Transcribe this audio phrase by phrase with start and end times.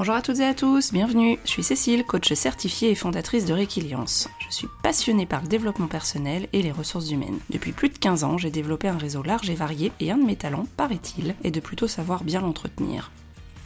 [0.00, 1.38] Bonjour à toutes et à tous, bienvenue.
[1.44, 4.30] Je suis Cécile, coach certifiée et fondatrice de Réquiliance.
[4.38, 7.38] Je suis passionnée par le développement personnel et les ressources humaines.
[7.50, 10.24] Depuis plus de 15 ans, j'ai développé un réseau large et varié et un de
[10.24, 13.10] mes talents, paraît-il, est de plutôt savoir bien l'entretenir.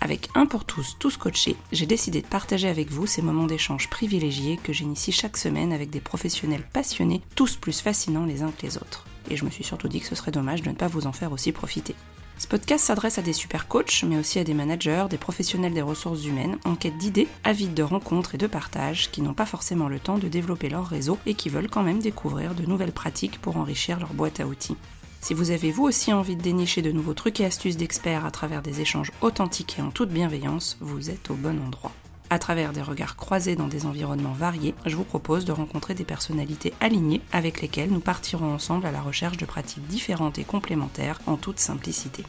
[0.00, 3.88] Avec un pour tous, tous coachés, j'ai décidé de partager avec vous ces moments d'échange
[3.88, 8.66] privilégiés que j'initie chaque semaine avec des professionnels passionnés, tous plus fascinants les uns que
[8.66, 9.06] les autres.
[9.30, 11.12] Et je me suis surtout dit que ce serait dommage de ne pas vous en
[11.12, 11.94] faire aussi profiter.
[12.36, 15.82] Ce podcast s'adresse à des super coachs, mais aussi à des managers, des professionnels des
[15.82, 19.88] ressources humaines, en quête d'idées, avides de rencontres et de partage, qui n'ont pas forcément
[19.88, 23.40] le temps de développer leur réseau et qui veulent quand même découvrir de nouvelles pratiques
[23.40, 24.76] pour enrichir leur boîte à outils.
[25.20, 28.30] Si vous avez vous aussi envie de dénicher de nouveaux trucs et astuces d'experts à
[28.30, 31.92] travers des échanges authentiques et en toute bienveillance, vous êtes au bon endroit.
[32.30, 36.04] À travers des regards croisés dans des environnements variés, je vous propose de rencontrer des
[36.04, 41.20] personnalités alignées avec lesquelles nous partirons ensemble à la recherche de pratiques différentes et complémentaires
[41.26, 42.24] en toute simplicité.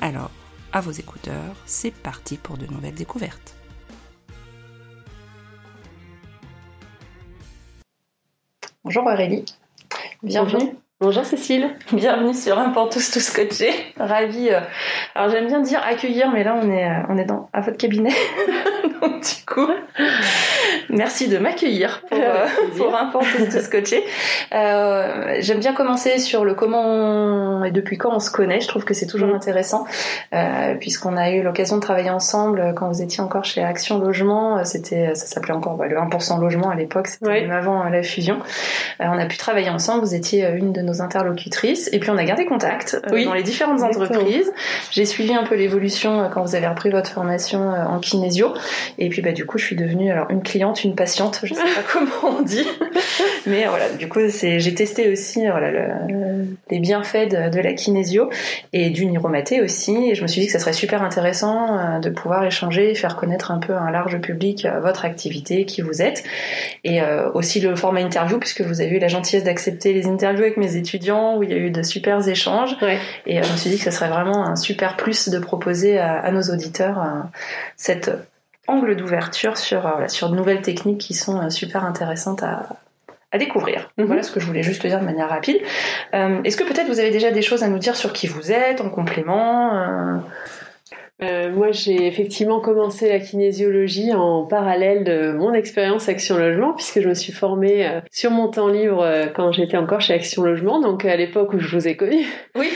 [0.00, 0.30] Alors,
[0.72, 3.54] à vos écouteurs, c'est parti pour de nouvelles découvertes.
[8.84, 9.44] Bonjour Aurélie,
[10.22, 10.76] bienvenue.
[11.00, 13.72] Bonjour Cécile, bienvenue sur Un pour tous tous coachés.
[13.96, 14.50] Ravie.
[14.50, 14.60] Euh,
[15.14, 17.76] alors j'aime bien dire accueillir, mais là on est euh, on est dans à votre
[17.76, 18.12] cabinet.
[19.02, 19.68] Du coup,
[20.90, 24.04] merci de m'accueillir pour, euh, pour Un pour tous tous coachés.
[24.54, 28.60] Euh, j'aime bien commencer sur le comment et depuis quand on se connaît.
[28.60, 29.36] Je trouve que c'est toujours mm.
[29.36, 29.86] intéressant
[30.34, 34.64] euh, puisqu'on a eu l'occasion de travailler ensemble quand vous étiez encore chez Action Logement.
[34.64, 37.08] C'était ça s'appelait encore bah, le 1% logement à l'époque.
[37.08, 38.38] C'était même avant la fusion.
[39.00, 40.04] on a pu travailler ensemble.
[40.04, 41.88] Vous étiez une de nos interlocutrices.
[41.92, 44.50] Et puis on a gardé contact euh, dans les différentes entreprises.
[44.90, 48.54] J'ai suivi un peu l'évolution euh, quand vous avez repris votre formation euh, en kinésio.
[48.98, 51.60] Et puis bah du coup je suis devenue alors une cliente, une patiente, je sais
[51.60, 52.66] pas comment on dit.
[53.46, 55.70] Mais voilà, du coup j'ai testé aussi voilà
[56.70, 58.30] les bienfaits de, la kinésio
[58.72, 60.10] et du niromaté aussi.
[60.10, 63.50] Et je me suis dit que ça serait super intéressant de pouvoir échanger, faire connaître
[63.50, 66.24] un peu un large public votre activité, qui vous êtes,
[66.84, 67.00] et
[67.34, 70.76] aussi le format interview puisque vous avez eu la gentillesse d'accepter les interviews avec mes
[70.76, 72.76] étudiants où il y a eu de super échanges.
[73.26, 75.98] Et euh, je me suis dit que ce serait vraiment un super plus de proposer
[75.98, 77.20] à, nos auditeurs euh,
[77.76, 78.10] cet
[78.68, 82.66] angle d'ouverture sur, euh, sur de nouvelles techniques qui sont super intéressantes à,
[83.32, 83.90] à découvrir.
[83.98, 84.06] Mhm.
[84.06, 85.58] Voilà ce que je voulais juste dire de manière rapide.
[86.12, 88.80] Est-ce que peut-être vous avez déjà des choses à nous dire sur qui vous êtes
[88.80, 90.18] en complément euh,
[91.20, 97.08] moi, j'ai effectivement commencé la kinésiologie en parallèle de mon expérience Action Logement, puisque je
[97.08, 100.80] me suis formée euh, sur mon temps libre euh, quand j'étais encore chez Action Logement,
[100.80, 102.24] donc à l'époque où je vous ai connu.
[102.54, 102.70] Oui.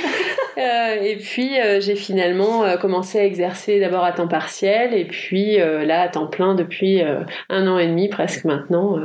[0.56, 6.09] et puis, j'ai finalement commencé à exercer d'abord à temps partiel, et puis là à
[6.09, 7.00] temps plein depuis
[7.48, 8.98] un an et demi presque maintenant,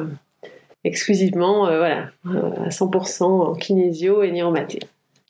[0.83, 4.79] exclusivement, voilà, à 100% en kinésio et niromaté.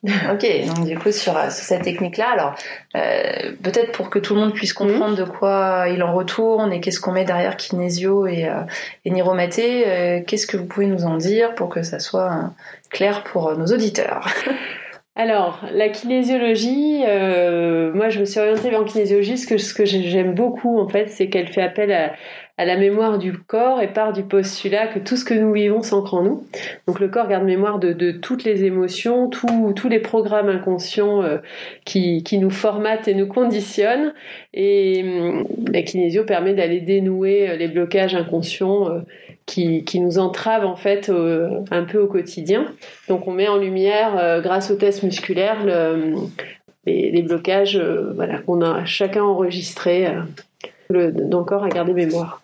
[0.31, 2.55] ok, donc du coup sur, euh, cette technique-là, alors
[2.95, 6.79] euh, peut-être pour que tout le monde puisse comprendre de quoi il en retourne et
[6.79, 8.61] qu'est-ce qu'on met derrière kinésio et, euh,
[9.05, 12.47] et niromaté, euh, qu'est-ce que vous pouvez nous en dire pour que ça soit euh,
[12.89, 14.27] clair pour nos auditeurs?
[15.19, 19.39] Alors, la kinésiologie, euh, moi je me suis orientée vers la kinésiologie.
[19.39, 22.13] Ce que, ce que j'aime beaucoup en fait, c'est qu'elle fait appel à,
[22.63, 26.13] la mémoire du corps et part du postulat que tout ce que nous vivons s'ancre
[26.13, 26.43] en nous.
[26.87, 31.37] Donc le corps garde mémoire de, toutes les émotions, tous les programmes inconscients euh,
[31.83, 34.13] qui, nous formatent et nous conditionnent.
[34.53, 38.87] Et euh, la kinésio permet d'aller dénouer euh, les blocages inconscients
[39.47, 41.11] qui, qui, nous entravent en fait
[41.71, 42.67] un peu au quotidien.
[43.07, 46.13] Donc on met en lumière, grâce aux tests musculaires, le,
[46.85, 47.81] les, blocages
[48.13, 50.07] voilà, qu'on a chacun enregistrés
[50.89, 52.41] le, dans le corps à garder mémoire.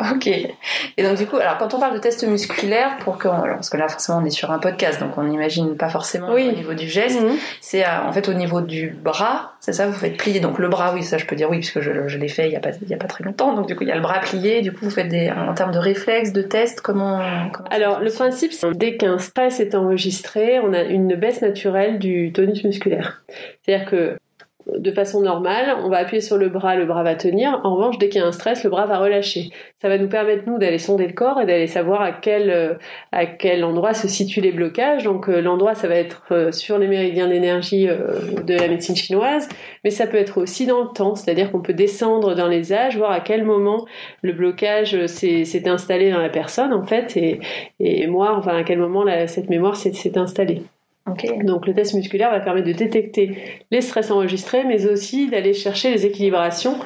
[0.00, 0.26] Ok.
[0.26, 3.76] Et donc du coup, alors quand on parle de tests musculaires, pour que, parce que
[3.76, 6.88] là forcément on est sur un podcast, donc on n'imagine pas forcément au niveau du
[6.88, 7.36] geste, mhm.
[7.60, 10.40] c'est euh, en fait au niveau du bras, c'est ça, vous faites plier.
[10.40, 12.52] Donc le bras, oui, ça je peux dire oui, puisque je, je l'ai fait il
[12.52, 13.54] y a pas il y a pas très longtemps.
[13.54, 14.62] Donc du coup il y a le bras plié.
[14.62, 17.20] Du coup vous faites des en termes de réflexes, de tests, comment,
[17.52, 21.98] comment Alors le principe, c'est dès qu'un stress est enregistré, on a une baisse naturelle
[21.98, 23.22] du tonus musculaire.
[23.62, 24.19] C'est-à-dire que
[24.78, 27.60] de façon normale, on va appuyer sur le bras, le bras va tenir.
[27.64, 29.50] En revanche, dès qu'il y a un stress, le bras va relâcher.
[29.80, 32.74] Ça va nous permettre nous d'aller sonder le corps et d'aller savoir à quel euh,
[33.12, 35.04] à quel endroit se situent les blocages.
[35.04, 39.48] Donc euh, l'endroit, ça va être euh, sur les méridiens d'énergie de la médecine chinoise,
[39.84, 42.96] mais ça peut être aussi dans le temps, c'est-à-dire qu'on peut descendre dans les âges,
[42.96, 43.86] voir à quel moment
[44.22, 47.40] le blocage s'est installé dans la personne en fait, et,
[47.78, 50.62] et moi, enfin à quel moment cette mémoire s'est installée.
[51.06, 53.36] Donc le test musculaire va permettre de détecter
[53.70, 56.76] les stress enregistrés, mais aussi d'aller chercher les équilibrations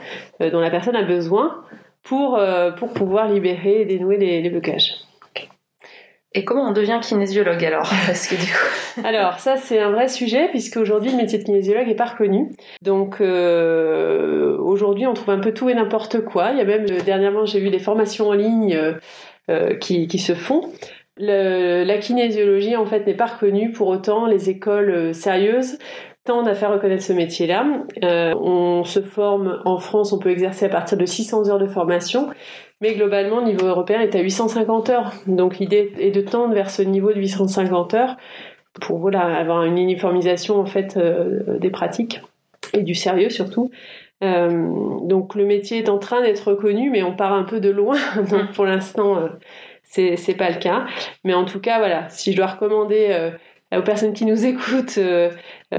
[0.40, 1.64] euh, dont la personne a besoin
[2.02, 4.94] pour, euh, pour pouvoir libérer et dénouer les, blocages.
[6.36, 7.88] Et comment on devient kinésiologue alors?
[8.06, 9.02] Parce que du coup...
[9.04, 12.50] Alors ça c'est un vrai sujet puisque aujourd'hui le métier de kinésiologue est pas reconnu.
[12.82, 16.50] Donc euh, aujourd'hui on trouve un peu tout et n'importe quoi.
[16.50, 18.96] Il y a même dernièrement j'ai vu des formations en ligne
[19.50, 20.72] euh, qui, qui, se font.
[21.16, 25.78] Le, la kinésiologie en fait n'est pas reconnue pour autant les écoles sérieuses
[26.24, 27.66] tendent à faire reconnaître ce métier-là.
[28.02, 31.66] Euh, on se forme en France, on peut exercer à partir de 600 heures de
[31.66, 32.30] formation,
[32.80, 35.12] mais globalement, le niveau européen est à 850 heures.
[35.26, 38.16] Donc l'idée est de tendre vers ce niveau de 850 heures
[38.80, 42.20] pour voilà avoir une uniformisation en fait euh, des pratiques
[42.72, 43.70] et du sérieux surtout.
[44.22, 44.48] Euh,
[45.02, 47.96] donc le métier est en train d'être reconnu, mais on part un peu de loin.
[48.30, 49.28] donc pour l'instant, euh,
[49.94, 50.86] c'est c'est pas le cas.
[51.22, 53.30] Mais en tout cas, voilà, si je dois recommander euh,
[53.76, 55.30] aux personnes qui nous écoutent, euh,
[55.72, 55.78] euh,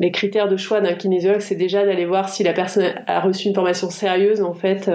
[0.00, 3.48] les critères de choix d'un kinésiologue, c'est déjà d'aller voir si la personne a reçu
[3.48, 4.90] une formation sérieuse en fait.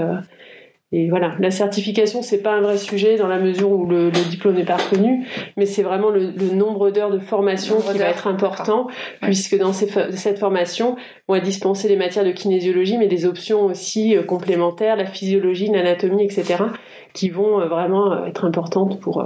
[0.94, 4.06] Euh, et voilà, la certification c'est pas un vrai sujet dans la mesure où le,
[4.06, 7.98] le diplôme n'est pas reconnu, mais c'est vraiment le, le nombre d'heures de formation qui
[7.98, 8.88] va être important,
[9.22, 10.96] puisque dans ces, cette formation,
[11.28, 16.24] on va dispenser les matières de kinésiologie, mais des options aussi complémentaires, la physiologie, l'anatomie,
[16.24, 16.64] etc.,
[17.14, 19.24] qui vont vraiment être importantes pour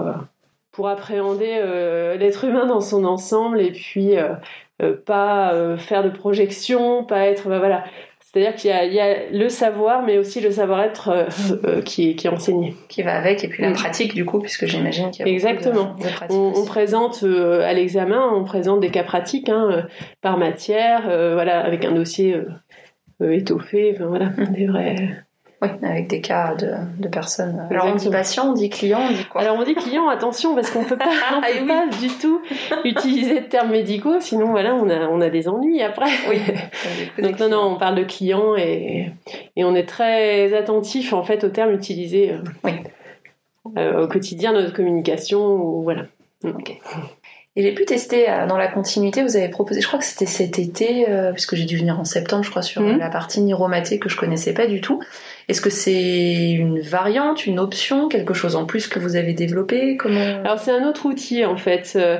[0.71, 4.33] pour appréhender euh, l'être humain dans son ensemble et puis euh,
[4.81, 7.83] euh, pas faire de projection, pas être bah, voilà.
[8.33, 11.27] C'est-à-dire qu'il y, y, a le savoir, mais aussi le savoir-être
[11.85, 12.75] qui, qui, est enseigné.
[12.87, 15.95] Qui va avec, et puis la pratique, du coup, puisque j'imagine qu'il y a Exactement.
[15.95, 19.85] De, de on, on, présente à l'examen, on présente des cas pratiques hein,
[20.21, 22.37] par matière, voilà, avec un dossier
[23.21, 24.53] étoffé, enfin, voilà, mm.
[24.53, 25.25] des vrais
[25.61, 27.67] oui, avec des cas de, de personnes.
[27.69, 30.55] Alors on dit patient, on dit client, on dit quoi Alors on dit client, attention,
[30.55, 32.41] parce qu'on peut pas, on ah peut pas du tout
[32.83, 36.09] utiliser de termes médicaux, sinon voilà, on a, on a des ennuis après.
[36.29, 36.39] Oui.
[37.23, 39.11] Donc non, non, on parle de client et,
[39.55, 42.71] et on est très attentif en fait aux termes utilisés euh, oui.
[43.77, 45.39] euh, au quotidien dans notre communication.
[45.39, 46.05] Ou, voilà.
[47.57, 50.25] Et j'ai pu tester euh, dans la continuité, vous avez proposé, je crois que c'était
[50.25, 52.97] cet été, euh, puisque j'ai dû venir en septembre, je crois, sur mmh.
[52.97, 55.01] la partie niromaté que je connaissais pas du tout.
[55.49, 59.97] Est-ce que c'est une variante, une option, quelque chose en plus que vous avez développé?
[59.97, 60.39] Comment?
[60.45, 61.91] Alors c'est un autre outil en fait.
[61.97, 62.19] Euh,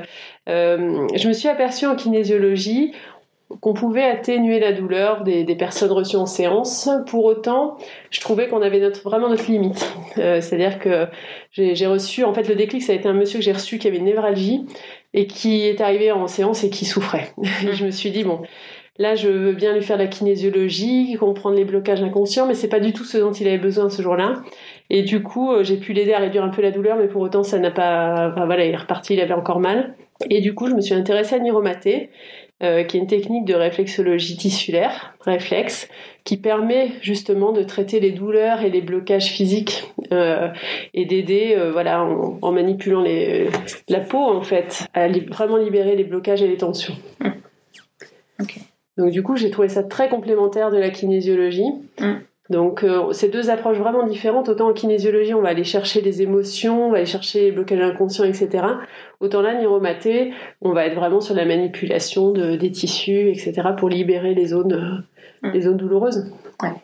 [0.50, 2.92] euh, je me suis aperçue en kinésiologie
[3.60, 6.88] qu'on pouvait atténuer la douleur des, personnes reçues en séance.
[7.06, 7.76] Pour autant,
[8.10, 9.94] je trouvais qu'on avait vraiment notre limite.
[10.18, 11.06] Euh, C'est-à-dire que
[11.52, 13.88] j'ai reçu, en fait, le déclic, ça a été un monsieur que j'ai reçu qui
[13.88, 14.66] avait une névralgie
[15.14, 17.32] et qui est arrivé en séance et qui souffrait.
[17.72, 18.40] Je me suis dit, bon,
[18.98, 22.78] Là, je veux bien lui faire la kinésiologie, comprendre les blocages inconscients, mais c'est pas
[22.78, 24.42] du tout ce dont il avait besoin ce jour-là.
[24.90, 27.22] Et du coup, euh, j'ai pu l'aider à réduire un peu la douleur, mais pour
[27.22, 28.28] autant, ça n'a pas.
[28.36, 29.94] Voilà, il est reparti, il avait encore mal.
[30.28, 32.10] Et du coup, je me suis intéressée à Niromaté,
[32.62, 35.88] euh, qui est une technique de réflexologie tissulaire, réflexe,
[36.24, 40.48] qui permet justement de traiter les douleurs et les blocages physiques euh,
[40.94, 43.48] et d'aider, euh, voilà, en, en, manipulant les,
[43.88, 46.94] la peau en fait, à li vraiment libérer les blocages et les tensions.
[47.20, 47.30] Mmh.
[48.42, 48.60] Okay.
[48.96, 51.70] Donc du coup, j'ai trouvé ça très complémentaire de la kinésiologie.
[51.98, 52.12] Mm.
[52.52, 54.48] Donc euh, c'est deux approches vraiment différentes.
[54.48, 57.80] Autant en kinésiologie, on va aller chercher les émotions, on va aller chercher les blocages
[57.80, 58.64] inconscients, etc.
[59.20, 63.70] Autant là, niromaté, on va être vraiment sur la manipulation de, des tissus, etc.
[63.76, 65.04] pour libérer les zones,
[65.42, 65.50] mm.
[65.50, 66.30] les zones douloureuses.
[66.62, 66.74] Ouais.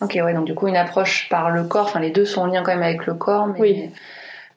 [0.00, 2.46] Ok, ouais, donc du coup une approche par le corps, enfin les deux sont en
[2.46, 3.90] lien quand même avec le corps, mais oui.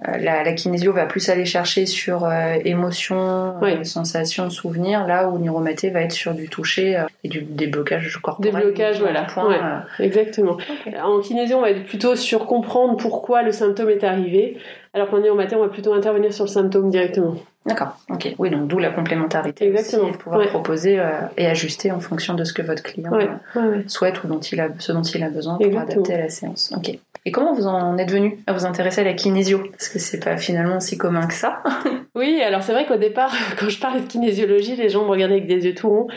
[0.08, 3.74] Euh, la, la, kinésio va plus aller chercher sur euh, émotions, oui.
[3.74, 8.18] euh, sensations, souvenirs, là où Niromaté va être sur du toucher euh, et du déblocage
[8.22, 8.54] corporel.
[8.54, 9.24] Déblocage, voilà.
[9.24, 10.04] Point, ouais, euh...
[10.04, 10.58] Exactement.
[10.82, 10.98] Okay.
[11.00, 14.58] En kinésio, on va être plutôt sur comprendre pourquoi le symptôme est arrivé,
[14.94, 17.36] alors qu'en Niromaté, on va plutôt intervenir sur le symptôme directement.
[17.66, 18.36] D'accord, ok.
[18.38, 19.68] Oui, donc d'où la complémentarité.
[19.68, 20.10] Exactement.
[20.10, 20.48] Aussi, pouvoir ouais.
[20.48, 23.28] proposer euh, et ajuster en fonction de ce que votre client ouais.
[23.56, 26.04] Euh, souhaite ou dont il a, ce dont il a besoin pour Exactement.
[26.04, 26.72] adapter à la séance.
[26.78, 27.00] Ok.
[27.28, 29.64] Et comment vous en êtes venu à vous intéresser à la kinésio?
[29.72, 31.64] Parce que c'est pas finalement si commun que ça.
[32.16, 35.36] oui, alors c'est vrai qu'au départ, quand je parlais de kinésiologie, les gens me regardaient
[35.36, 36.08] avec des yeux tout ronds,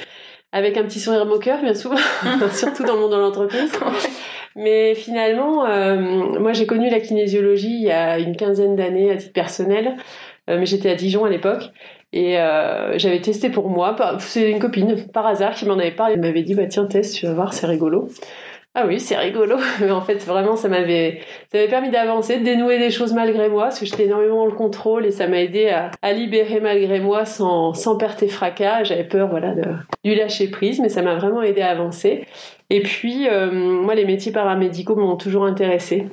[0.52, 1.96] avec un petit sourire moqueur, bien souvent,
[2.52, 3.72] surtout dans le monde de l'entreprise.
[4.54, 9.16] Mais finalement, euh, moi j'ai connu la kinésiologie il y a une quinzaine d'années à
[9.16, 9.96] titre personnel,
[10.56, 11.70] mais j'étais à Dijon à l'époque.
[12.12, 16.14] Et euh, j'avais testé pour moi, c'est une copine par hasard qui m'en avait parlé,
[16.14, 18.08] elle m'avait dit bah tiens teste, tu vas voir, c'est rigolo.
[18.74, 19.56] Ah oui, c'est rigolo.
[19.80, 23.48] Mais en fait, vraiment, ça m'avait, ça m'avait permis d'avancer, de dénouer des choses malgré
[23.48, 27.00] moi, parce que j'étais énormément dans le contrôle et ça m'a aidé à, libérer malgré
[27.00, 28.84] moi sans, sans perte et fracas.
[28.84, 29.64] J'avais peur, voilà, de,
[30.04, 32.24] du lâcher prise, mais ça m'a vraiment aidé à avancer.
[32.70, 36.06] Et puis, euh, moi, les métiers paramédicaux m'ont toujours intéressé.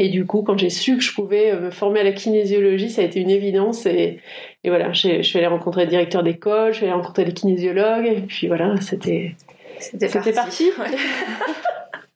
[0.00, 3.02] Et du coup, quand j'ai su que je pouvais me former à la kinésiologie, ça
[3.02, 3.84] a été une évidence.
[3.84, 4.20] Et,
[4.62, 8.06] et voilà, je suis allée rencontrer le directeur d'école, je suis allée rencontrer les kinésiologues,
[8.06, 9.34] et puis voilà, c'était,
[9.80, 10.32] c'était parti.
[10.32, 10.70] parti.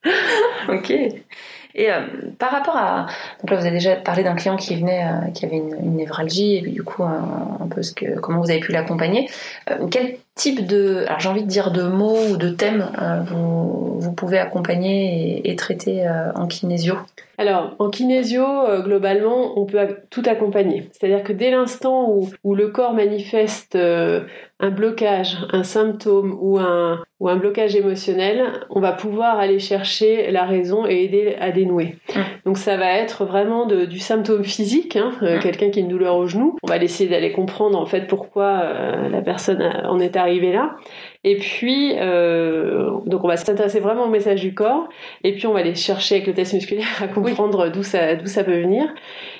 [0.68, 0.92] ok.
[1.74, 2.00] Et euh,
[2.38, 3.06] par rapport à,
[3.40, 5.96] donc là vous avez déjà parlé d'un client qui venait, euh, qui avait une, une,
[5.96, 9.30] névralgie et du coup un, un, peu ce que, comment vous avez pu l'accompagner.
[9.70, 12.90] Euh, quel type de, alors j'ai envie de dire de mots ou de thèmes
[13.26, 16.96] vous, vous pouvez accompagner et, et traiter en kinésio
[17.42, 20.88] alors, en kinésio, euh, globalement, on peut tout accompagner.
[20.92, 24.20] C'est-à-dire que dès l'instant où, où, le corps manifeste euh,
[24.60, 30.30] un blocage, un symptôme ou un, ou un blocage émotionnel, on va pouvoir aller chercher
[30.30, 31.96] la raison et aider à dénouer.
[32.14, 32.20] Mmh.
[32.46, 35.40] Donc ça va être vraiment de, du symptôme physique, hein, euh, mmh.
[35.40, 36.56] quelqu'un qui a une douleur au genou.
[36.62, 40.76] On va essayer d'aller comprendre en fait pourquoi euh, la personne en est arrivée là.
[41.24, 44.88] Et puis, euh, donc on va s'intéresser vraiment au message du corps.
[45.22, 47.72] Et puis on va aller chercher avec le test musculaire à comprendre oui.
[47.72, 48.92] d'où ça, d'où ça peut venir.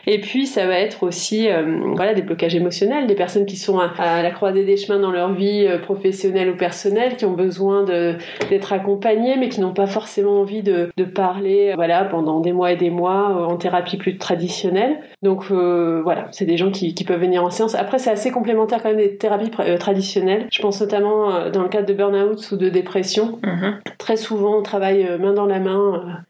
[0.07, 3.79] Et puis ça va être aussi, euh, voilà, des blocages émotionnels, des personnes qui sont
[3.79, 7.33] à, à, la croisée des chemins dans leur vie euh, professionnelle ou personnelle, qui ont
[7.33, 12.41] besoin d'être accompagnées, mais qui n'ont pas forcément envie de, de parler, euh, voilà, pendant
[12.41, 14.99] des mois et des mois en thérapie plus traditionnelle.
[15.23, 17.75] Donc voilà, c'est des gens qui, qui, peuvent venir en séance.
[17.75, 20.47] Après, c'est assez complémentaire quand même des thérapies traditionnelles.
[20.51, 23.39] Je pense notamment dans le cadre de burn-out ou de dépression.
[23.43, 23.97] Mm-hmm.
[23.99, 26.23] Très souvent, on travaille main dans la main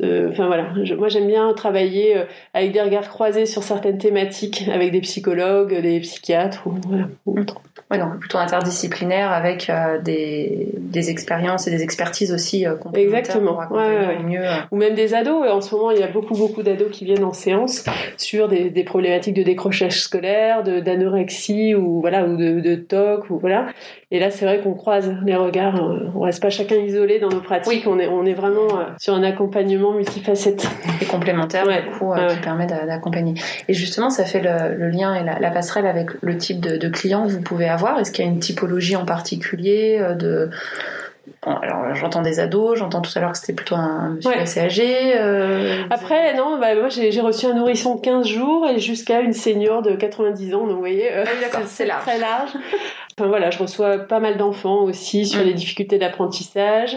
[0.00, 2.24] Enfin voilà, je, moi j'aime bien travailler euh,
[2.54, 7.08] avec des regards croisés sur certaines thématiques, avec des psychologues, des psychiatres ou voilà.
[7.26, 7.60] Ou autre.
[7.90, 13.58] Ouais, donc plutôt interdisciplinaire avec euh, des, des expériences et des expertises aussi euh, Exactement.
[13.66, 14.18] Pour ouais, ouais.
[14.22, 14.44] mieux.
[14.44, 14.56] euh.
[14.70, 15.48] Ou même des ados.
[15.50, 17.84] En ce moment, il y a beaucoup beaucoup d'ados qui viennent en séance
[18.18, 23.38] sur des, des problématiques de décrochage scolaire, d'anorexie ou voilà ou de, de TOC ou
[23.38, 23.68] voilà.
[24.10, 25.74] Et là, c'est vrai qu'on croise les regards.
[26.14, 27.84] On reste pas chacun isolé dans nos pratiques.
[27.86, 27.92] Oui.
[27.92, 28.66] On est on est vraiment
[28.98, 30.66] sur un accompagnement multifacette
[31.02, 31.82] et complémentaire ouais.
[31.82, 33.34] du coup, euh, qui permet d'accompagner.
[33.68, 36.78] Et justement, ça fait le, le lien et la, la, passerelle avec le type de,
[36.78, 37.98] de client que vous pouvez avoir.
[37.98, 40.48] Est-ce qu'il y a une typologie en particulier euh, de
[41.44, 44.38] Bon, alors j'entends des ados, j'entends tout à l'heure que c'était plutôt un monsieur Ouais.
[44.38, 45.12] assez âgé.
[45.18, 49.34] euh, Après, non, bah, moi j'ai reçu un nourrisson de 15 jours et jusqu'à une
[49.34, 52.50] senior de 90 ans, donc vous voyez, euh, Ah oui, c'est très large.
[53.18, 55.46] Enfin voilà, je reçois pas mal d'enfants aussi sur Mm.
[55.46, 56.96] les difficultés d'apprentissage,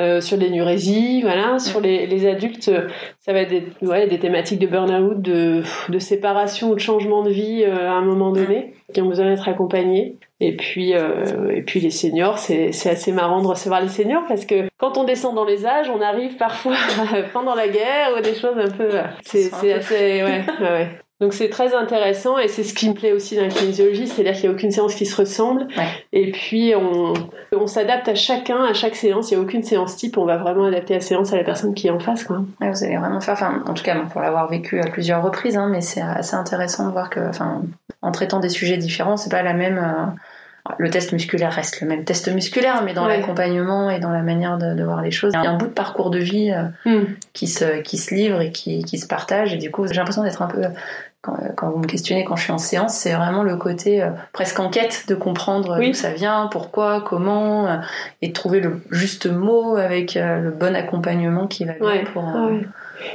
[0.00, 1.60] euh, sur l'énurésie, voilà.
[1.60, 2.88] Sur les, les adultes, euh,
[3.20, 7.22] ça va être des, ouais, des thématiques de burn-out, de, de séparation ou de changement
[7.22, 10.16] de vie euh, à un moment donné, qui ont besoin d'être accompagnés.
[10.40, 14.46] Et puis, euh, et puis les seniors, c'est assez marrant de recevoir les seniors parce
[14.46, 16.74] que quand on descend dans les âges, on arrive parfois
[17.32, 18.88] pendant la guerre ou des choses un peu.
[19.22, 20.22] C'est assez.
[20.24, 20.88] Ouais, ouais.
[21.20, 24.32] Donc c'est très intéressant et c'est ce qui me plaît aussi dans la kinésiologie, c'est-à-dire
[24.32, 25.66] qu'il n'y a aucune séance qui se ressemble.
[25.76, 25.88] Ouais.
[26.12, 27.12] Et puis on,
[27.54, 29.30] on s'adapte à chacun, à chaque séance.
[29.30, 30.16] Il n'y a aucune séance type.
[30.16, 32.24] On va vraiment adapter la séance à la personne qui est en face.
[32.24, 32.42] Quoi.
[32.60, 35.56] Ouais, vous allez vraiment faire, enfin, en tout cas, pour l'avoir vécu à plusieurs reprises,
[35.58, 37.62] hein, mais c'est assez intéressant de voir que, enfin,
[38.00, 39.78] en traitant des sujets différents, c'est pas la même.
[39.78, 40.10] euh,
[40.78, 43.16] le test musculaire reste le même test musculaire, mais dans Ouais.
[43.18, 45.66] l'accompagnement et dans la manière de, de voir les choses, il y a un bout
[45.66, 47.04] de parcours de vie euh, Mm.
[47.32, 49.54] qui se qui se livre et qui qui se partage.
[49.54, 50.62] Et du coup, j'ai l'impression d'être un peu
[51.22, 54.08] quand, quand vous me questionnez quand je suis en séance, c'est vraiment le côté euh,
[54.32, 55.88] presque enquête de comprendre Oui.
[55.88, 57.76] d'où ça vient, pourquoi, comment, euh,
[58.22, 62.04] et de trouver le juste mot avec euh, le bon accompagnement qui va bien Ouais.
[62.04, 62.24] pour.
[62.26, 62.66] Ah ouais.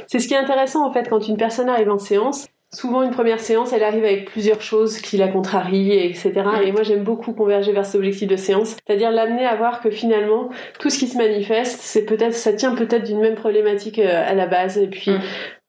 [0.08, 2.46] C'est ce qui est intéressant en fait quand une personne arrive en séance.
[2.76, 6.32] Souvent, une première séance, elle arrive avec plusieurs choses qui la contrarient, et etc.
[6.62, 9.88] Et moi, j'aime beaucoup converger vers cet objectif de séance, c'est-à-dire l'amener à voir que
[9.88, 14.22] finalement, tout ce qui se manifeste, c'est peut-être, ça tient peut-être d'une même problématique euh,
[14.30, 14.76] à la base.
[14.76, 15.20] Et puis, Mm.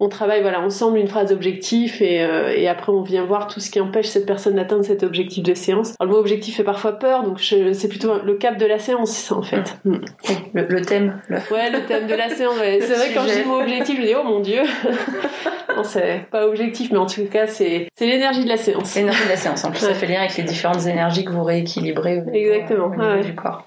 [0.01, 3.61] on travaille, voilà, ensemble une phrase d'objectif, et, euh, et après, on vient voir tout
[3.61, 5.93] ce qui empêche cette personne d'atteindre cet objectif de séance.
[6.01, 9.31] Alors, le mot objectif fait parfois peur, donc c'est plutôt le cap de la séance,
[9.31, 9.77] en fait.
[9.85, 9.95] Mm.
[10.55, 12.59] le, le thème, le, Ouais, le thème de la séance.
[12.59, 12.79] Ouais.
[12.81, 14.61] C'est vrai quand je dis mot objectif, je dis oh mon dieu.
[15.83, 18.95] c'est pas objectif, mais en tout cas, c'est l'énergie de la séance.
[18.95, 19.63] l'énergie de la séance.
[19.65, 22.85] En plus, ça fait lien avec les différentes énergies que vous rééquilibrez au niveau, Exactement,
[22.85, 23.23] au niveau ah ouais.
[23.23, 23.65] du corps.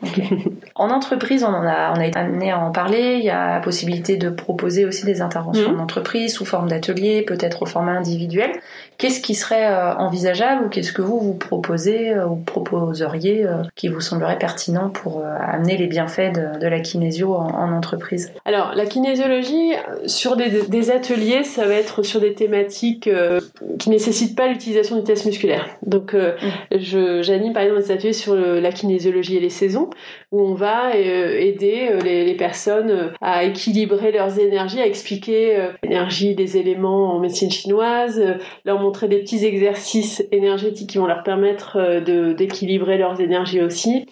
[0.74, 3.16] En entreprise, on en a, on a été amené à en parler.
[3.18, 5.80] Il y a la possibilité de proposer aussi des interventions Mhm.
[5.80, 8.50] en entreprise sous forme d'atelier, peut-être au format individuel.
[8.98, 13.62] Qu'est-ce qui serait euh, envisageable ou qu'est-ce que vous vous proposez euh, ou proposeriez euh,
[13.74, 17.72] qui vous semblerait pertinent pour euh, amener les bienfaits de, de la kinésio en, en
[17.72, 18.32] entreprise?
[18.44, 23.40] Alors, la kinésiologie, euh, sur des, des ateliers, ça va être sur des thématiques euh,
[23.78, 25.66] qui nécessitent pas l'utilisation du test musculaire.
[25.86, 26.32] Donc, euh,
[26.70, 29.90] je j'anime par exemple des ateliers sur le- la kinésiologie et les saisons,
[30.32, 34.86] où on va euh, aider euh, les, les personnes euh, à équilibrer leurs énergies, à
[34.86, 38.22] expliquer l'énergie des éléments en médecine chinoise,
[38.64, 42.00] leur montrer des petits exercices énergétiques qui vont leur permettre
[42.34, 44.06] d'équilibrer leurs énergies aussi.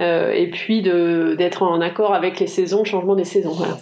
[0.00, 3.50] Euh, et puis de d'être en accord avec les saisons, le changement des saisons.
[3.50, 3.78] Voilà.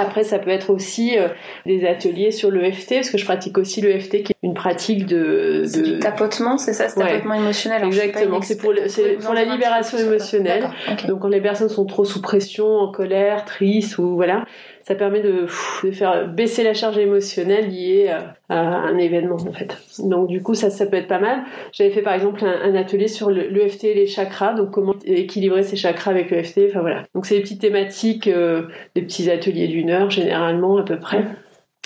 [0.00, 1.28] Après, ça peut être aussi euh,
[1.66, 5.82] des ateliers sur l'EFT, parce que je pratique aussi l'EFT qui une pratique de, de...
[5.82, 7.08] du tapotement, c'est ça, c'est Ouais.
[7.10, 7.82] tapotement émotionnel.
[7.84, 10.68] Exactement, c'est pour, le- la libération émotionnelle.
[11.08, 14.44] Donc quand les personnes sont trop sous pression, en colère, tristes ou voilà,
[14.82, 15.46] ça permet de,
[15.92, 18.08] faire baisser la charge émotionnelle liée
[18.48, 19.76] à, à un événement en fait.
[19.98, 21.40] Donc du coup ça ça peut être pas mal.
[21.72, 24.94] J'avais fait par exemple un, un atelier sur le- l'EFT et les chakras, donc comment
[25.04, 26.60] équilibrer ses chakras avec l'EFT.
[26.70, 27.02] Enfin voilà.
[27.14, 28.62] Donc c'est des petites thématiques, euh,
[28.94, 31.24] des petits ateliers d'une heure généralement à peu près.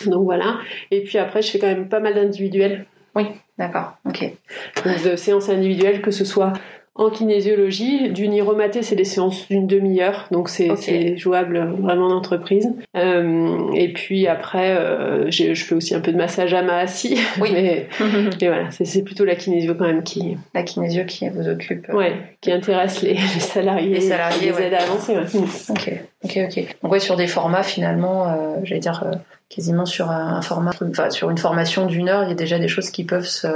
[0.11, 0.59] Donc voilà.
[0.90, 2.87] Et puis après je fais quand même pas mal d'individuels
[3.59, 4.32] D'accord, ok.
[4.85, 6.52] donc de séances individuelles, que ce soit
[6.95, 12.69] en kinésiologie, du niromaté, c'est des séances d'une demi-heure, donc c'est jouable vraiment en entreprise.
[12.97, 17.51] Euh, et puis après, euh, je fais aussi un peu de massage à assis, Oui.
[17.55, 17.89] mais,
[18.41, 21.89] mais voilà, c'est plutôt la kinésio quand même qui, La kinésio qui vous occupe.
[21.89, 24.67] euh, ouais, qui intéresse les, les salariés, Les salariés, qui les ouais.
[24.67, 25.15] aide à avancer.
[25.17, 25.25] ouais.
[25.71, 25.93] Ok,
[26.25, 26.77] ok, ok.
[26.83, 29.03] Donc ouais, sur des formats finalement, euh, j'allais dire
[29.49, 32.59] quasiment sur un, un format, enfin sur une formation d'une heure, il y a déjà
[32.59, 33.49] des choses qui peuvent se,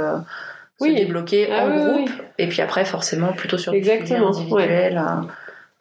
[0.79, 0.95] se Oui.
[0.95, 2.25] débloquer Ah en oui, groupe, oui.
[2.37, 5.21] et puis après forcément plutôt sur du Exactement, suivi individuel euh,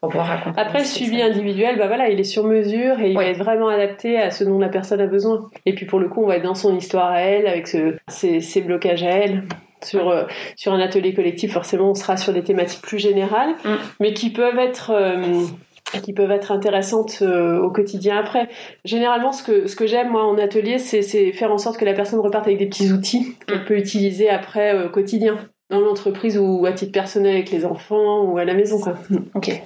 [0.00, 0.52] pour pouvoir.
[0.56, 1.26] Après, le suivi ça.
[1.26, 3.24] individuel, bah voilà, il est sur mesure et il Ouais.
[3.24, 5.48] va être vraiment adapté à ce dont la personne a besoin.
[5.66, 7.96] Et puis pour le coup, on va être dans son histoire à elle, avec ce,
[8.08, 9.44] ses, ses blocages à elle.
[9.84, 10.24] Sur, euh,
[10.56, 13.74] sur un atelier collectif, forcément, on sera sur des thématiques plus générales, Mm.
[14.00, 15.44] mais qui peuvent être euh,
[16.02, 18.48] qui peuvent être intéressantes euh, au quotidien après.
[18.84, 21.02] Généralement, ce que, ce que j'aime, moi, en atelier, c'est
[21.32, 23.64] faire en sorte que la personne reparte avec des petits outils qu'elle Mm.
[23.64, 25.38] peut utiliser après euh, au quotidien,
[25.70, 28.78] dans l'entreprise ou à titre personnel avec les enfants ou à la maison.
[28.78, 28.94] Quoi.
[29.34, 29.62] Ok.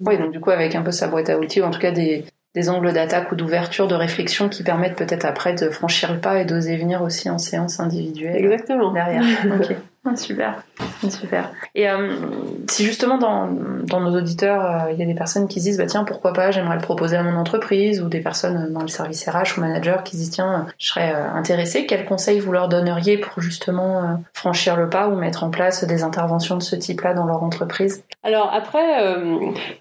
[0.00, 1.92] Oui, donc du coup avec un peu sa boîte à outils, ou en tout cas
[1.92, 2.24] des,
[2.54, 6.40] des angles d'attaque ou d'ouverture, de réflexion qui permettent peut-être après de franchir le pas
[6.40, 8.36] et d'oser venir aussi en séance individuelle.
[8.36, 8.92] Exactement.
[8.92, 9.22] derrière.
[9.46, 9.76] Ok.
[10.04, 10.64] Ah, super,
[11.08, 11.52] super.
[11.76, 12.16] Et euh,
[12.68, 13.48] si justement dans,
[13.84, 16.32] dans nos auditeurs, euh, il y a des personnes qui se disent bah tiens pourquoi
[16.32, 19.60] pas, j'aimerais le proposer à mon entreprise, ou des personnes dans le service RH ou
[19.60, 23.40] manager qui se disent tiens je serais euh, intéressé, quels conseils vous leur donneriez pour
[23.40, 27.44] justement franchir le pas ou mettre en place des interventions de ce type-là dans leur
[27.44, 28.02] entreprise?
[28.24, 29.14] Alors après,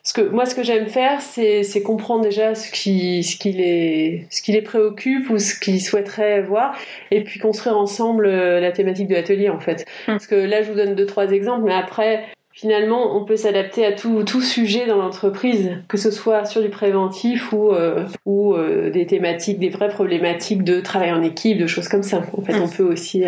[0.04, 3.54] ce que moi ce que j'aime faire, c'est c'est comprendre déjà ce qui ce qui
[3.54, 6.76] les ce qui les préoccupe ou ce qu'ils souhaiteraient voir,
[7.10, 9.88] et puis construire ensemble la thématique de l'atelier en fait.
[10.14, 12.26] Parce que là, je vous donne deux trois exemples, mais après.
[12.54, 16.68] Finalement, on peut s'adapter à tout, tout sujet dans l'entreprise, que ce soit sur du
[16.68, 21.66] préventif ou, euh, ou euh, des thématiques, des vraies problématiques de travail en équipe, de
[21.66, 22.22] choses comme ça.
[22.38, 23.24] En fait, on peut aussi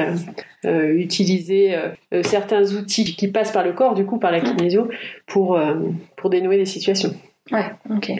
[0.65, 1.73] euh, utiliser
[2.21, 4.89] certains outils qui passent par le corps, du coup par la kinésio,
[5.25, 5.57] pour,
[6.17, 7.15] pour dénouer des situations.
[7.49, 8.11] Ouais, ok.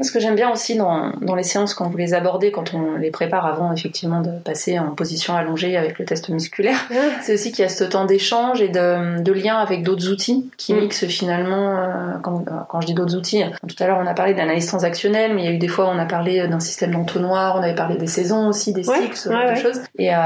[0.00, 2.96] Ce que j'aime bien aussi dans, dans les séances quand vous les abordez, quand on
[2.96, 6.78] les prépare avant effectivement de passer en position allongée avec le test musculaire,
[7.20, 10.50] c'est aussi qu'il y a ce temps d'échange et de, de lien avec d'autres outils
[10.56, 10.80] qui Mm.
[10.80, 14.32] mixent finalement, euh, quand, quand je dis d'autres outils, tout à l'heure on a parlé
[14.32, 17.56] d'analyse transactionnelle, mais il y a eu des fois on a parlé d'un système d'entonnoir,
[17.56, 19.60] on avait parlé des saisons aussi, des Ouais, cycles, ce genre ouais, de ouais.
[19.60, 19.80] choses.
[19.98, 20.18] Et, euh,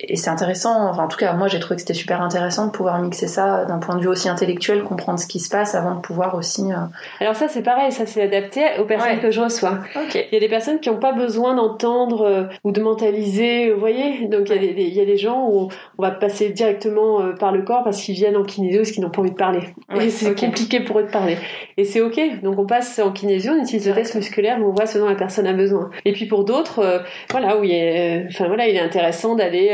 [0.00, 2.72] et c'est intéressant, enfin en tout cas moi j'ai trouvé que c'était super intéressant de
[2.72, 5.94] pouvoir mixer ça d'un point de vue aussi intellectuel, comprendre ce qui se passe avant
[5.94, 6.70] de pouvoir aussi...
[6.72, 6.76] euh,
[7.20, 9.18] Alors ça c'est pareil, ça c'est adapté aux personnes Ouais.
[9.20, 9.78] que je reçois.
[10.14, 13.78] Il y a des personnes qui n'ont pas besoin d'entendre euh, ou de mentaliser, vous
[13.80, 16.10] voyez Donc il y, a des- des- il y a des gens où on va
[16.10, 19.20] passer directement euh, par le corps parce qu'ils viennent en kinésio parce qu'ils n'ont pas
[19.20, 19.60] envie de parler.
[19.94, 21.36] Ouais, et c'est compliqué pour eux de parler.
[21.76, 22.18] Et c'est ok.
[22.42, 25.08] Donc on passe en kinésio, on utilise le test musculaire, mais on voit ce dont
[25.08, 25.90] la personne a besoin.
[26.04, 26.98] Et puis pour d'autres, euh,
[27.30, 29.70] voilà, où il est, enfin voilà, il est intéressant d'aller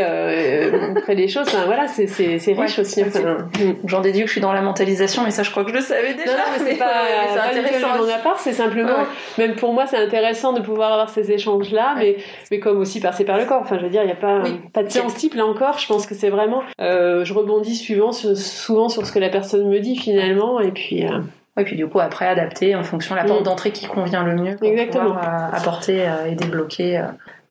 [0.88, 1.46] montrer des choses.
[1.48, 2.06] Enfin voilà, c'est
[2.52, 3.02] riche aussi.
[3.04, 3.38] Enfin.
[3.84, 5.80] J'en déduis que je suis dans la mentalisation, mais ça, je crois que je le
[5.80, 6.32] savais déjà.
[6.32, 6.84] Non, non, mais c'est pas,
[7.34, 7.96] pas intéressant.
[7.98, 9.06] mon appart, c'est simplement, Ouais.
[9.46, 12.16] même pour moi, c'est intéressant de pouvoir avoir ces échanges-là, mais,
[12.50, 13.60] mais comme aussi passer par le corps.
[13.62, 14.60] Enfin, je veux dire, il n'y a pas, Oui.
[14.72, 15.78] pas de séance type là encore.
[15.78, 19.28] Je pense que c'est vraiment, euh, je rebondis suivant, sur- souvent sur ce que la
[19.28, 21.20] personne me dit finalement, et puis, euh,
[21.56, 23.44] Oui, puis du coup, après, adapter en fonction de la porte Mm.
[23.44, 25.06] d'entrée qui convient le mieux pour Exactement.
[25.06, 27.02] pouvoir euh, apporter euh, et débloquer euh,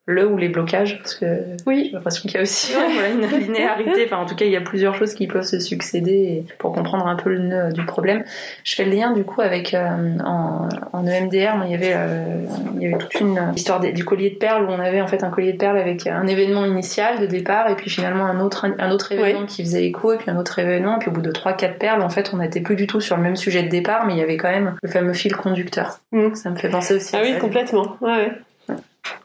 [0.09, 1.25] le ou les blocages, parce que
[1.65, 1.85] oui.
[1.85, 4.05] j'ai l'impression qu'il y a aussi voilà, une linéarité.
[4.05, 7.07] Enfin, en tout cas, il y a plusieurs choses qui peuvent se succéder pour comprendre
[7.07, 8.23] un peu le nœud du problème.
[8.63, 9.87] Je fais le lien du coup avec euh,
[10.25, 12.43] en, en EMDR, il y avait euh,
[12.75, 15.07] il y avait toute une histoire des- du collier de perles où on avait en
[15.07, 18.39] fait un collier de perles avec un événement initial de départ et puis finalement un
[18.39, 21.13] autre un autre événement qui faisait écho et puis un autre événement et puis au
[21.13, 23.35] bout de trois quatre perles en fait on n'était plus du tout sur le même
[23.35, 25.99] sujet de départ mais il y avait quand même le fameux fil conducteur.
[26.11, 26.33] Mm.
[26.35, 27.11] Ça me fait penser aussi.
[27.15, 27.39] Ah à oui, ça.
[27.39, 27.97] complètement.
[28.01, 28.31] Ouais, ouais.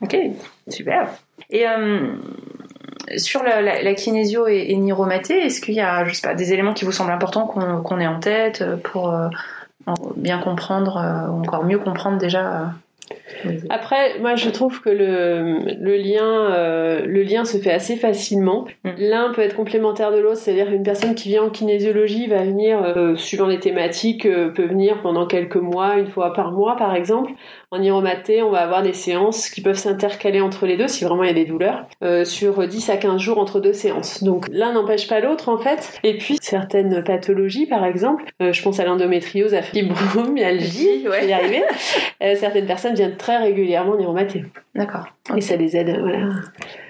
[0.01, 0.17] Ok,
[0.69, 1.09] super.
[1.51, 2.17] Et euh,
[3.17, 3.61] sur la,
[3.95, 4.77] kinésio et, et
[5.47, 8.01] est-ce qu'il y a, je sais pas, des éléments qui vous semblent importants qu'on qu'on
[8.01, 9.29] ait en tête euh, pour euh,
[9.87, 10.97] en- bien comprendre,
[11.31, 12.73] ou encore mieux comprendre déjà
[13.71, 18.67] Après, moi, je trouve que le, le lien, euh, le lien se fait assez facilement.
[18.85, 18.91] Mm.
[18.99, 22.83] L'un peut être complémentaire de l'autre, c'est-à-dire une personne qui vient en kinésiologie va venir,
[22.83, 26.95] euh, suivant les thématiques, euh, peut venir pendant quelques mois, une fois par mois, par
[26.95, 27.33] exemple.
[27.71, 31.25] En iromaté, on va avoir des séances qui peuvent s'intercaler entre les deux si vraiment
[31.25, 31.87] il y a des douleurs,
[32.25, 34.23] sur 10 à 15 jours entre deux séances.
[34.23, 35.99] Donc l'un n'empêche pas l'autre en fait.
[36.05, 41.21] Et puis certaines pathologies, par exemple, je pense à l'endométriose, à fibromyalgie, Ouais.
[41.23, 41.63] je vais y arriver.
[42.37, 44.45] Certaines personnes viennent très régulièrement en iromaté.
[44.75, 45.07] D'accord.
[45.35, 46.29] Et ça les aide voilà,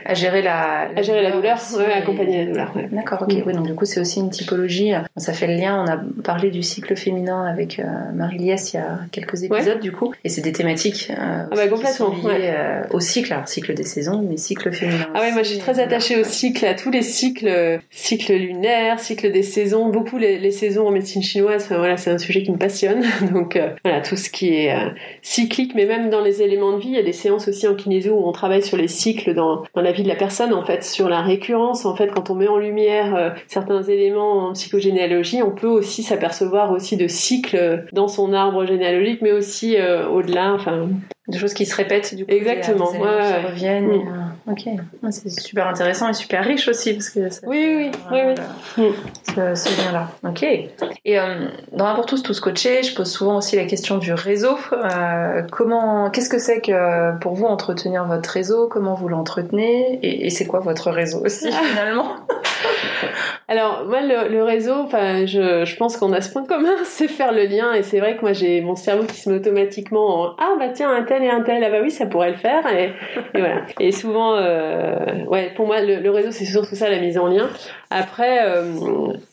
[0.05, 2.73] À gérer la, à gérer la douleur, ouais, accompagner la douleur.
[2.77, 2.89] ouais.
[2.93, 3.35] D'accord, ok.
[3.47, 4.93] Oui, donc du coup, c'est aussi une typologie.
[5.17, 5.85] Ça fait le lien.
[5.85, 9.81] On a parlé du cycle féminin avec euh, Marie Liès il y a quelques épisodes,
[9.81, 10.13] du coup.
[10.25, 13.33] Et c'est des thématiques euh, bah, aussi qui complètement, sont liées euh, au cycle.
[13.33, 15.07] Alors, cycle des saisons, mais cycle féminin.
[15.15, 18.33] Ah ouais, moi je suis très attachée au cycle, à tous les cycles, euh, cycle
[18.35, 21.65] lunaire, cycle des saisons, beaucoup les, les saisons en médecine chinoise.
[21.65, 23.05] Enfin voilà, c'est un sujet qui me passionne.
[23.33, 24.75] Donc voilà, tout ce qui est
[25.23, 27.75] cyclique, mais même dans les éléments de vie, il y a des séances aussi en
[27.75, 30.63] kinésio où on travaille sur les cycles dans, dans la vie de la personne, en
[30.63, 31.87] fait, sur la récurrence.
[31.87, 36.03] En fait, quand on met en lumière euh, certains éléments en psychogénéalogie, on peut aussi
[36.03, 40.53] s'apercevoir aussi de cycles dans son arbre généalogique, mais aussi euh, au-delà.
[40.53, 40.89] Enfin,
[41.29, 42.31] Des choses qui se rêpent, du coup.
[42.31, 43.87] Exactement, des éléments ouais, qui reviennent.
[43.87, 43.93] Mm.
[43.93, 44.67] et, euh, ok.
[45.03, 48.19] Ouais, C'est super intéressant et super riche aussi, parce que ça Oui, oui, oui,
[48.79, 48.85] oui.
[49.37, 50.09] le- Ce, ce lien-là.
[50.27, 50.43] Ok.
[50.43, 54.13] Et euh, dans Un pour tous, tous coachés, je pose souvent aussi la question du
[54.13, 54.57] réseau.
[54.73, 58.69] Euh, comment, qu'est-ce que c'est que pour vous entretenir votre réseau?
[58.69, 59.99] Comment vous l'entretenez?
[60.03, 62.17] Et, et c'est quoi votre réseau aussi finalement?
[63.47, 67.09] Alors moi le, le réseau, enfin je, je pense qu'on a ce point commun, c'est
[67.09, 70.23] faire le lien et c'est vrai que moi j'ai mon cerveau qui se met automatiquement
[70.23, 72.37] en ah bah tiens un tel et un tel ah bah oui ça pourrait le
[72.37, 72.93] faire et,
[73.35, 76.99] et voilà et souvent euh, ouais pour moi le, le réseau c'est surtout ça la
[76.99, 77.49] mise en lien.
[77.91, 78.65] Après euh,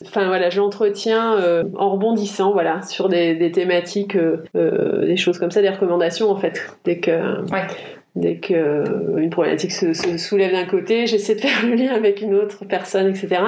[0.05, 5.15] enfin voilà je l'entretiens euh, en rebondissant voilà sur des, des thématiques euh, euh, des
[5.17, 7.11] choses comme ça des recommandations en fait dès que
[7.51, 7.67] Ouais.
[8.15, 11.93] Dès que euh, une problématique se, se soulève d'un côté, j'essaie de faire le lien
[11.93, 13.41] avec une autre personne, etc.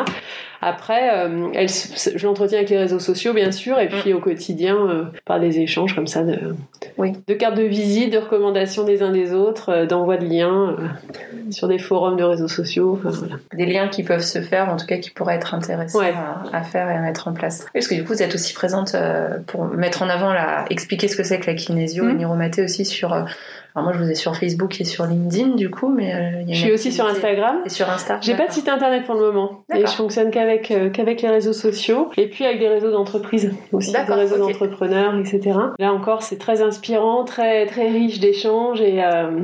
[0.66, 4.78] Après, euh, elle, je l'entretiens avec les réseaux sociaux, bien sûr, et puis au quotidien,
[4.78, 6.40] euh, par des échanges comme ça, de,
[6.98, 7.14] Oui.
[7.28, 10.76] de cartes de visite, de recommandations des uns des autres, euh, d'envoi de liens
[11.50, 13.00] sur des forums de réseaux sociaux.
[13.04, 13.36] Enfin, voilà.
[13.56, 16.14] Des liens qui peuvent se faire, en tout cas qui pourraient être intéressants Ouais.
[16.54, 17.66] à, à faire et à mettre en place.
[17.74, 18.96] Parce que du coup, vous êtes aussi présente
[19.48, 22.22] pour mettre en avant, la, expliquer ce que c'est que la kinésio, Mhm.
[22.22, 23.14] et aussi sur.
[23.14, 23.28] alors
[23.76, 26.54] moi, je vous ai sur Facebook et sur LinkedIn, du coup, mais euh, y a
[26.54, 27.58] Je suis aussi sur Instagram.
[27.66, 28.20] Et sur Insta.
[28.22, 31.30] J'ai pas de site internet pour le moment et je fonctionne qu'avec euh, qu'avec les
[31.30, 35.58] réseaux sociaux et puis avec des réseaux d'entreprises aussi, des réseaux d'entrepreneurs, etc.
[35.80, 39.40] Là encore, c'est très inspirant, très très riche d'échanges et euh,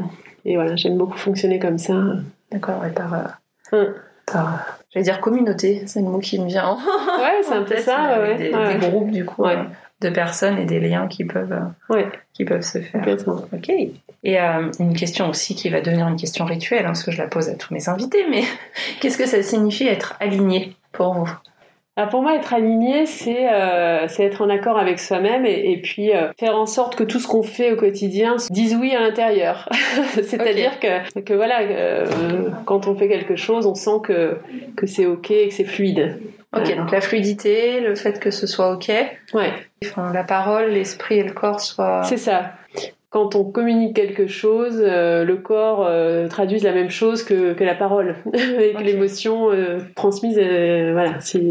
[0.46, 1.94] et voilà, j'aime beaucoup fonctionner comme ça.
[2.52, 3.14] D'accord, et par.
[3.14, 3.18] euh,
[3.72, 3.94] Hum.
[4.26, 4.58] par euh,
[4.92, 6.76] J'allais dire communauté, c'est le mot qui me vient en
[7.22, 8.78] Ouais, c'est un peu ça, ouais, des, ouais.
[8.80, 9.58] des groupes du coup Ouais.
[10.02, 11.56] de personnes et des liens qui peuvent
[11.90, 12.08] Ouais.
[12.34, 13.06] qui peuvent se faire.
[13.54, 13.70] Ok.
[14.24, 17.20] Et euh, une question aussi qui va devenir une question rituelle, hein, parce que je
[17.20, 18.42] la pose à tous mes invités, mais
[19.02, 20.76] qu'est-ce que ça signifie être aligné?
[20.92, 21.30] Pour vous
[21.96, 26.14] Alors pour moi, être aligné, c'est euh, être en accord avec soi-même et, et puis
[26.16, 29.02] euh, faire en sorte que tout ce qu'on fait au quotidien se dise oui à
[29.02, 29.68] l'intérieur.
[30.14, 32.06] C'est-à-dire que, que voilà, euh,
[32.66, 34.38] quand on fait quelque chose, on sent que,
[34.76, 36.20] que c'est ok et que c'est fluide.
[36.56, 38.90] Ok, donc la fluidité, le fait que ce soit ok,
[39.36, 39.52] Ouais,
[39.86, 42.02] enfin, la parole, l'esprit et le corps soient.
[42.04, 42.54] c'est ça.
[43.10, 47.64] Quand on communique quelque chose, euh, le corps euh, traduit la même chose que, que
[47.64, 51.42] la parole et que l'émotion euh, transmise, euh, voilà, c'est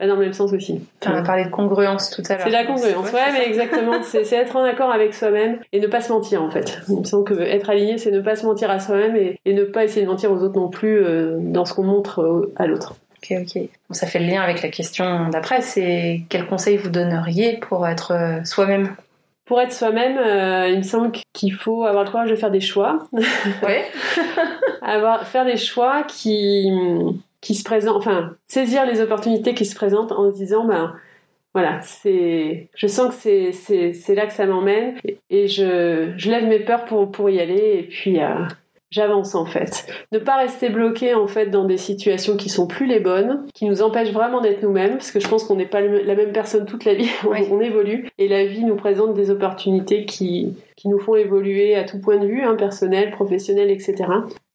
[0.00, 0.80] va dans le même sens aussi.
[1.06, 2.44] On a parlé de congruence tout à l'heure.
[2.44, 3.92] C'est la congruence, ouais, mais exactement.
[4.02, 6.80] C'est être en accord avec soi-même et ne pas se mentir en fait.
[6.88, 9.52] Il me semble que être aligné, c'est ne pas se mentir à soi-même et, et
[9.52, 12.52] ne pas essayer de mentir aux autres non plus euh, dans ce qu'on montre euh,
[12.56, 12.96] à l'autre.
[13.22, 13.62] Ok, ok.
[13.88, 15.60] Bon, ça fait le lien avec la question d'après.
[15.60, 18.94] C'est quel conseil vous donneriez pour être euh, soi-même?
[19.50, 22.60] Pour être soi-même, euh, il me semble qu'il faut avoir le courage de faire des
[22.60, 23.00] choix,
[23.64, 23.84] Ouais.
[24.80, 26.70] avoir faire des choix qui
[27.40, 30.94] qui se présentent, enfin saisir les opportunités qui se présentent en se disant ben
[31.52, 36.46] voilà, c'est, je sens que c'est, là que ça m'emmène et, et je, je lève
[36.46, 38.46] mes peurs pour, pour y aller et puis euh,
[38.90, 39.86] j'avance en fait.
[40.12, 43.64] Ne pas rester bloqué en fait dans des situations qui sont plus les bonnes, qui
[43.66, 46.66] nous empêchent vraiment d'être nous-mêmes parce que je pense qu'on n'est pas la même personne
[46.66, 47.40] toute la vie, on, Oui.
[47.50, 51.84] on évolue et la vie nous présente des opportunités qui, qui nous font évoluer à
[51.84, 53.94] tout point de vue, hein, personnel, professionnel, etc.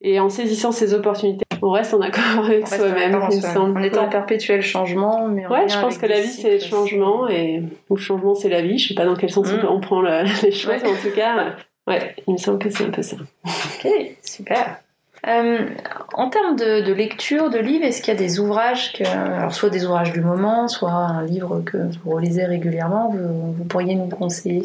[0.02, 3.18] Et en saisissant ces opportunités, on reste en accord avec soi-même.
[3.32, 3.80] il me semble.
[3.80, 7.28] On est en perpétuel changement, mais Ouais, je pense que la vie c'est le changement
[7.30, 8.78] et ou le changement c'est la vie.
[8.78, 9.70] Je sais pas dans quel sens on Mm.
[9.72, 10.88] on prend le- les choses, Ouais.
[10.88, 11.56] en tout cas,
[11.88, 13.18] ouais, il me semble que c'est un peu ça.
[13.46, 13.88] Ok,
[14.24, 14.80] super.
[15.28, 15.70] Euh,
[16.14, 19.54] en termes de, de lecture, de livres, est-ce qu'il y a des ouvrages, que, alors
[19.54, 23.96] soit des ouvrages du moment, soit un livre que vous relisez régulièrement, vous, vous pourriez
[23.96, 24.64] nous conseiller?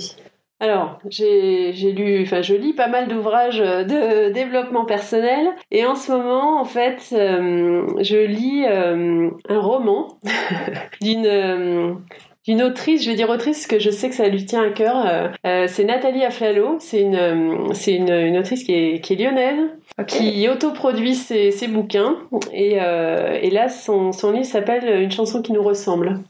[0.63, 6.13] Alors, j'ai lu, enfin, je lis pas mal d'ouvrages de développement personnel et en ce
[6.13, 10.19] moment, en fait, euh, je lis euh, un roman
[11.01, 11.95] d'une euh,
[12.47, 14.71] d'une autrice, je vais dire autrice parce que je sais que ça lui tient à
[14.71, 15.31] cœur.
[15.69, 19.69] c'est Nathalie Aflalo, c'est une, c'est une, une, autrice qui est, qui est lyonnaise,
[20.07, 22.17] qui autoproduit ses, ses bouquins.
[22.53, 26.21] Et, et là, son, son livre s'appelle Une chanson qui nous ressemble.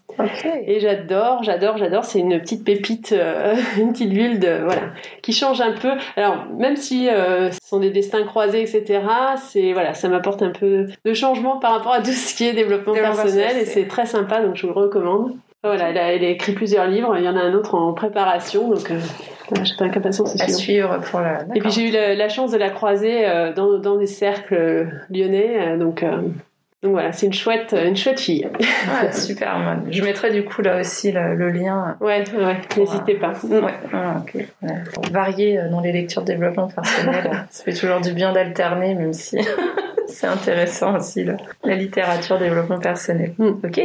[0.67, 2.05] Et j'adore, j'adore, j'adore.
[2.05, 4.93] C'est une petite pépite, euh, une petite bulle de voilà,
[5.23, 5.91] qui change un peu.
[6.17, 9.01] Alors même si euh, ce sont des destins croisés, etc.
[9.43, 12.53] C'est voilà, ça m'apporte un peu de changement par rapport à tout ce qui est
[12.53, 14.43] développement personnel et c'est très sympa.
[14.43, 15.37] Donc je vous le recommande.
[15.63, 17.17] Voilà, elle a, elle a, écrit plusieurs livres.
[17.19, 18.91] Il y en a un autre en préparation, donc.
[18.91, 18.99] Euh,
[19.81, 21.41] impatience, c'est À suivre pour la.
[21.55, 25.77] Et puis j'ai eu la, chance de la croiser euh, dans, dans des cercles lyonnais,
[25.77, 26.05] donc
[26.83, 28.49] donc voilà, c'est une chouette, une chouette fille.
[28.59, 29.79] Ouais, super.
[29.91, 31.97] Je mettrai du coup là aussi le, lien.
[32.01, 33.33] Ouais, ouais, n'hésitez pas.
[33.45, 34.23] Ouais, ah,
[35.11, 39.13] Varier euh, dans les lectures de développement personnel, ça fait toujours du bien d'alterner, même
[39.13, 39.37] si
[40.07, 41.27] c'est intéressant aussi
[41.65, 43.35] la littérature développement personnel.
[43.37, 43.49] Mm.
[43.63, 43.81] Ok.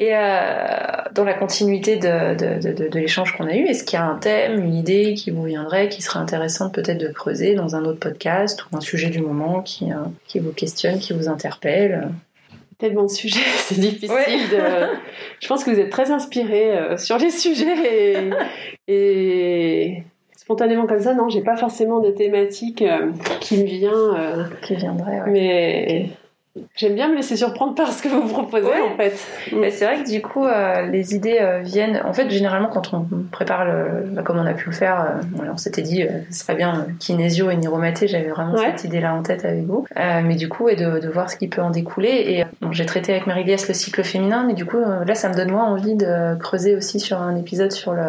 [0.00, 0.66] Et euh,
[1.12, 4.06] dans la continuité de, de, de, de l'échange qu'on a eu, est-ce qu'il y a
[4.06, 7.84] un thème, une idée qui vous viendrait, qui serait intéressante peut-être de creuser dans un
[7.84, 12.08] autre podcast ou un sujet du moment qui, euh, qui vous questionne, qui vous interpelle?
[12.78, 14.88] Tellement de sujets, c'est difficile de...
[15.40, 18.30] Je pense que vous êtes très inspiré euh, sur les sujets
[18.88, 20.02] et...
[20.34, 23.10] spontanément comme ça, non, j'ai pas forcément de thématique euh,
[23.40, 24.14] qui me vient.
[24.16, 25.30] Euh, qui viendrait, ouais.
[25.30, 26.10] Mais
[26.76, 29.14] J'aime bien me laisser surprendre par ce que vous proposez en fait.
[29.52, 32.00] Mais c'est vrai que du coup, euh, les idées euh, viennent.
[32.04, 35.50] En fait, généralement, quand on prépare le, bah, comme on a pu le faire, euh,
[35.52, 38.08] on s'était dit, ce serait bien kinésio et niromaté.
[38.08, 39.86] J'avais vraiment cette idée-là en tête avec vous.
[39.96, 42.08] mais du coup, et de, de, voir ce qui peut en découler.
[42.10, 45.50] Et j'ai traité avec Marie-Liesse le cycle féminin, mais du coup, là, ça me donne
[45.50, 48.04] moins envie de creuser aussi sur un épisode sur le,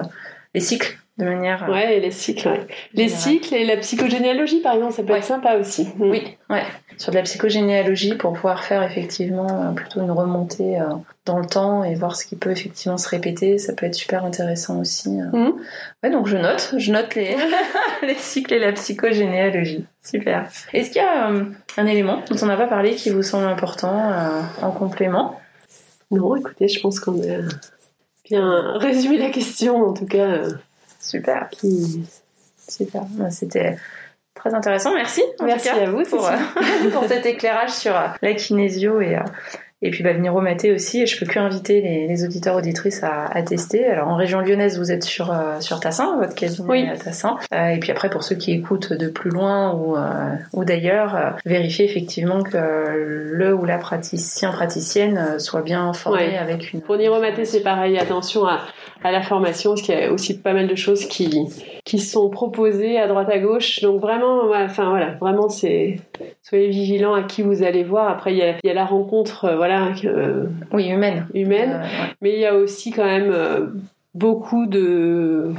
[0.53, 1.67] les cycles de manière.
[1.69, 2.67] Ouais, les cycles.
[2.93, 5.87] Les cycles et la psychogénéalogie, par exemple, ça peut être sympa aussi.
[5.99, 6.63] Oui, ouais
[7.01, 10.85] sur de la psychogénéalogie pour pouvoir faire effectivement euh, plutôt une remontée euh,
[11.25, 13.57] dans le temps et voir ce qui peut effectivement se répéter.
[13.57, 15.09] Ça peut être super intéressant aussi.
[15.19, 15.35] Euh.
[15.35, 15.53] Mhm.
[16.03, 17.35] Ouais, donc je note, je note les,
[18.03, 19.85] les cycles et la psychogénéalogie.
[20.03, 20.47] Super.
[20.73, 21.29] Est-ce qu'il y a
[21.77, 24.13] un élément dont on n'a pas parlé qui vous semble important
[24.61, 25.39] en complément?
[26.11, 27.37] Non, écoutez, je pense qu'on a
[28.25, 30.41] bien résumé la question en tout cas.
[31.01, 31.49] Super.
[32.67, 33.03] Super.
[33.29, 33.77] C'était
[34.41, 35.21] Très intéressant, merci.
[35.43, 36.31] Merci à vous pour, euh,
[36.93, 39.23] pour cet éclairage sur euh, la kinésio et, euh,
[39.83, 41.01] et puis bah, venir au maté aussi.
[41.01, 43.85] Et je peux que inviter les, les auditeurs auditrices à, à, tester.
[43.85, 46.89] Alors en région lyonnaise, vous êtes sur sur Tassin, votre cabinet oui.
[46.89, 47.37] à Tassin.
[47.51, 49.95] et puis après, pour ceux qui écoutent de plus loin ou
[50.53, 56.81] ou d'ailleurs, vérifiez effectivement que le ou la praticien praticienne soit bien formé avec une.
[56.81, 57.99] Pour Niromaté, c'est pareil.
[57.99, 58.61] Attention à
[59.03, 61.47] à la formation, parce qu'il y a aussi pas mal de choses qui,
[61.85, 63.81] qui sont proposées à droite à gauche.
[63.81, 65.99] Donc vraiment, enfin voilà, vraiment c'est
[66.43, 68.09] soyez vigilants à qui vous allez voir.
[68.09, 71.71] Après il y a, il y a la rencontre, euh, voilà, euh, oui humaine, humaine,
[71.71, 72.09] euh, ouais.
[72.21, 73.67] mais il y a aussi quand même euh,
[74.13, 75.51] beaucoup de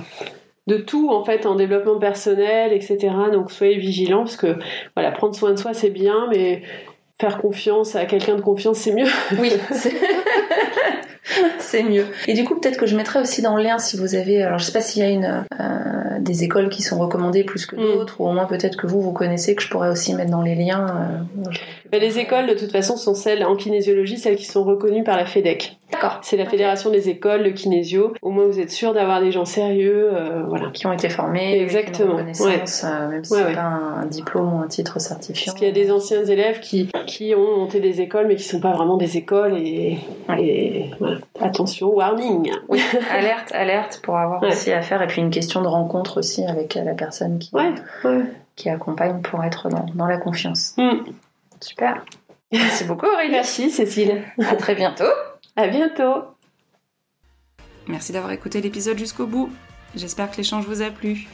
[0.68, 2.98] de tout en fait en développement personnel, etc.
[3.32, 4.56] Donc soyez vigilants parce que
[4.94, 6.62] voilà, prendre soin de soi c'est bien, mais
[7.18, 9.08] faire confiance à quelqu'un de confiance c'est mieux.
[9.38, 9.52] Oui.
[11.58, 12.06] c'est mieux.
[12.26, 14.58] Et du coup, peut-être que je mettrai aussi dans le lien si vous avez, alors
[14.58, 17.76] je sais pas s'il y a une euh, des écoles qui sont recommandées plus que
[17.76, 18.24] d'autres, mm.
[18.24, 20.54] ou au moins peut-être que vous vous connaissez que je pourrais aussi mettre dans les
[20.54, 20.86] liens.
[20.86, 21.50] Euh,
[21.92, 25.16] ben, les écoles de toute façon sont celles en kinésiologie, celles qui sont reconnues par
[25.18, 25.76] la FEDEC.
[25.92, 26.20] D'accord.
[26.22, 28.14] C'est la fédération des écoles de kinésio.
[28.22, 31.60] Au moins vous êtes sûr d'avoir des gens sérieux, euh, voilà, qui ont été formés,
[31.60, 32.20] exactement, ouais.
[32.22, 33.52] euh, même si ouais, c'est ouais.
[33.52, 35.52] pas un, diplôme ou un titre certifiant.
[35.52, 38.44] Parce qu'il y a des anciens élèves qui qui ont monté des écoles mais qui
[38.44, 39.98] sont pas vraiment des écoles et,
[40.38, 41.18] et voilà.
[41.40, 42.50] attention warning.
[42.70, 46.42] Oui, alerte, alerte pour avoir aussi à faire et puis une question de rencontre aussi
[46.46, 47.50] avec la personne qui
[48.56, 50.74] qui accompagne pour être dans, dans la confiance.
[50.76, 50.98] Mm.
[51.62, 52.04] Super.
[52.50, 53.30] Merci beaucoup Aurélie.
[53.30, 54.24] Merci Cécile.
[54.38, 55.04] À très bientôt.
[55.56, 56.24] À bientôt.
[57.88, 59.50] Merci d'avoir écouté l'épisode jusqu'au bout.
[59.94, 61.26] J'espère que l'échange vous a plu.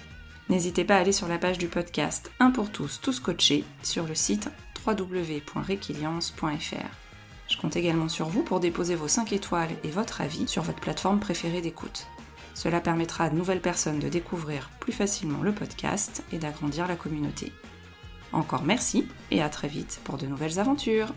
[0.48, 4.06] N'hésitez pas à aller sur la page du podcast Un pour tous, tous coachés sur
[4.06, 4.48] le site
[4.86, 6.74] www.requiliance.fr.
[7.48, 10.80] Je compte également sur vous pour déposer vos 5 étoiles et votre avis sur votre
[10.80, 12.06] plateforme préférée d'écoute.
[12.54, 16.96] Cela permettra à de nouvelles personnes de découvrir plus facilement le podcast et d'agrandir la
[16.96, 17.52] communauté.
[18.32, 21.14] Encore merci et à très vite pour de nouvelles aventures